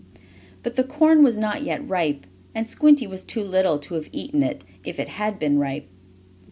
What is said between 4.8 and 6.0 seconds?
if it had been ripe.